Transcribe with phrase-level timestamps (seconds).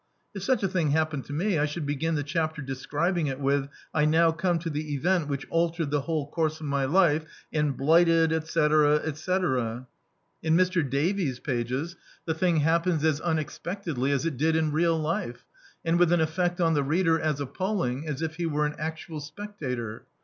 [0.33, 3.69] If such a thing happened to me, I should begin the chapter describing it with
[3.93, 7.77] "I now come to the ev^nt which altered the whole course of my life, and
[7.77, 9.85] bli^ted, etc., etc."
[10.41, 10.89] In Mr.
[10.89, 11.95] Davies' pages
[12.25, 15.45] the thing D,i.,.db, Google Preface happens as unexpectedly as it did in real life,
[15.85, 19.19] and with an effect on the reader as appalling as if he were an actual
[19.19, 20.05] spectator.